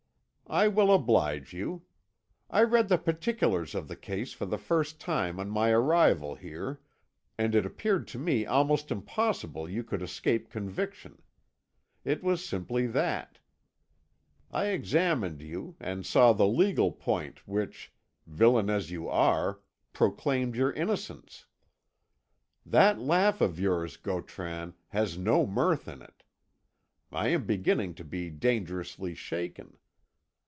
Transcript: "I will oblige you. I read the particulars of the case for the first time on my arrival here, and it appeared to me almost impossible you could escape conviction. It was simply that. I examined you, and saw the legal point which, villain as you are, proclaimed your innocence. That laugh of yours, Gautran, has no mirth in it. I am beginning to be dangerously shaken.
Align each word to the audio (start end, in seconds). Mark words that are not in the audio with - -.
"I 0.47 0.67
will 0.67 0.93
oblige 0.93 1.53
you. 1.53 1.83
I 2.49 2.63
read 2.63 2.89
the 2.89 2.97
particulars 2.97 3.73
of 3.73 3.87
the 3.87 3.95
case 3.95 4.33
for 4.33 4.45
the 4.45 4.57
first 4.57 4.99
time 4.99 5.39
on 5.39 5.49
my 5.49 5.69
arrival 5.69 6.35
here, 6.35 6.81
and 7.37 7.55
it 7.55 7.65
appeared 7.65 8.05
to 8.09 8.19
me 8.19 8.45
almost 8.45 8.91
impossible 8.91 9.69
you 9.69 9.81
could 9.81 10.01
escape 10.01 10.49
conviction. 10.49 11.21
It 12.03 12.21
was 12.21 12.43
simply 12.43 12.85
that. 12.87 13.39
I 14.51 14.65
examined 14.65 15.41
you, 15.41 15.77
and 15.79 16.05
saw 16.05 16.33
the 16.33 16.47
legal 16.47 16.91
point 16.91 17.47
which, 17.47 17.93
villain 18.27 18.69
as 18.69 18.91
you 18.91 19.07
are, 19.07 19.61
proclaimed 19.93 20.57
your 20.57 20.73
innocence. 20.73 21.45
That 22.65 22.99
laugh 22.99 23.39
of 23.39 23.57
yours, 23.57 23.95
Gautran, 23.95 24.73
has 24.89 25.17
no 25.17 25.47
mirth 25.47 25.87
in 25.87 26.01
it. 26.01 26.23
I 27.09 27.29
am 27.29 27.45
beginning 27.45 27.93
to 27.93 28.03
be 28.03 28.29
dangerously 28.29 29.15
shaken. 29.15 29.77